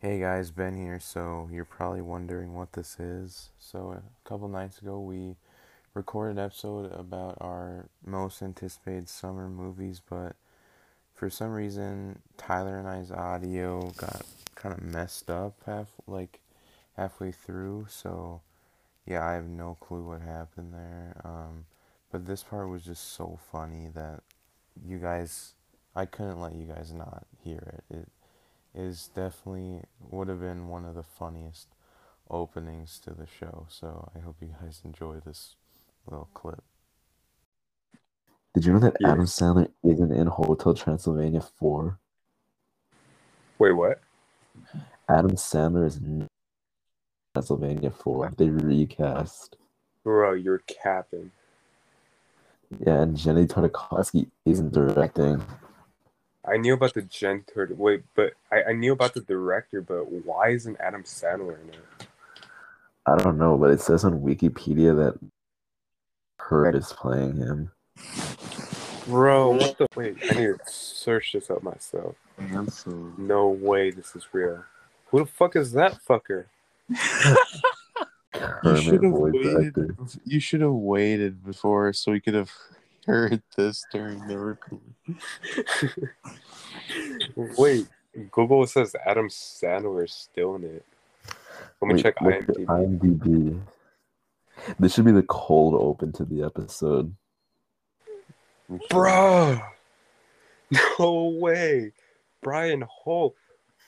[0.00, 1.00] Hey guys, Ben here.
[1.00, 3.48] So you're probably wondering what this is.
[3.58, 5.34] So a couple nights ago we
[5.92, 10.36] recorded an episode about our most anticipated summer movies, but
[11.14, 14.24] for some reason Tyler and I's audio got
[14.54, 16.38] kind of messed up half like
[16.96, 17.86] halfway through.
[17.90, 18.42] So
[19.04, 21.20] yeah, I have no clue what happened there.
[21.24, 21.64] Um,
[22.12, 24.22] but this part was just so funny that
[24.86, 25.54] you guys
[25.96, 27.96] I couldn't let you guys not hear it.
[27.96, 28.08] It
[28.78, 31.68] is definitely would have been one of the funniest
[32.30, 33.66] openings to the show.
[33.68, 35.56] So I hope you guys enjoy this
[36.06, 36.62] little clip.
[38.54, 39.12] Did you know that Yeah.
[39.12, 41.98] Adam Sandler isn't in Hotel Transylvania 4?
[43.58, 44.00] Wait, what?
[45.08, 46.28] Adam Sandler is in
[47.34, 48.32] Transylvania 4.
[48.36, 49.56] They recast.
[50.04, 51.32] Bro, you're capping.
[52.80, 55.42] Yeah, and Genndy Tartakovsky isn't directing.
[56.50, 57.76] I knew about the Gen Turd.
[57.78, 62.06] Wait, but I, I knew about the director, but why isn't Adam Sandler in it?
[63.06, 65.18] I don't know, but it says on Wikipedia that
[66.38, 67.70] Hurt is playing him.
[69.06, 69.86] Bro, what the?
[69.96, 72.14] Wait, I need to search this up myself.
[73.16, 74.64] No way, this is real.
[75.06, 76.46] Who the fuck is that fucker?
[78.64, 79.66] You should have waited.
[79.66, 79.96] actor.
[80.24, 82.50] You should have waited before so we could have
[83.06, 84.94] heard this during the recording.
[87.38, 87.86] Wait,
[88.32, 90.84] Google says Adam Sandler is still in it.
[91.80, 92.66] Let me Wait, check IMDb.
[92.66, 93.60] IMDb.
[94.80, 97.14] This should be the cold open to the episode.
[98.90, 99.60] Bro,
[100.98, 101.92] no way,
[102.42, 103.36] Brian Hull.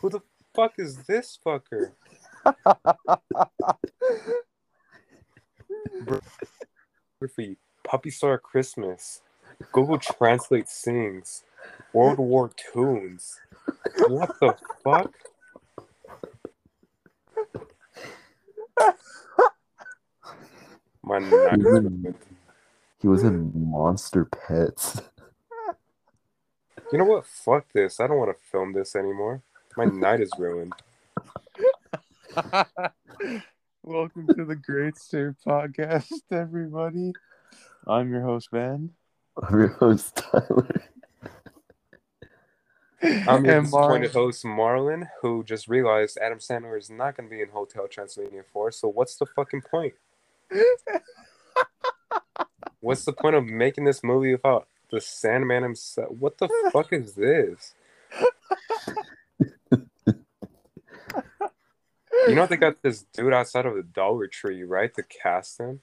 [0.00, 0.20] Who the
[0.54, 1.92] fuck is this fucker?
[7.86, 9.20] Puppy Star Christmas,
[9.70, 11.44] Google Translate sings,
[11.94, 13.38] World War Toons.
[14.08, 15.14] What the fuck?
[21.02, 21.84] My He was night.
[21.84, 22.14] in,
[23.00, 25.02] he was in Monster Pets.
[26.90, 27.26] You know what?
[27.26, 28.00] Fuck this.
[28.00, 29.42] I don't want to film this anymore.
[29.76, 30.72] My night is ruined.
[33.82, 37.12] Welcome to the Great State Podcast, everybody.
[37.86, 38.90] I'm your host, Ben.
[39.42, 40.82] I'm your host, Tyler.
[43.04, 47.42] I'm your disappointed host, Marlon, who just realized Adam Sandler is not going to be
[47.42, 48.72] in Hotel Transylvania 4.
[48.72, 49.94] So what's the fucking point?
[52.80, 56.10] What's the point of making this movie about the Sandman himself?
[56.18, 57.74] What the fuck is this?
[62.28, 64.92] You know they got this dude outside of the Dollar Tree, right?
[64.94, 65.80] To cast him.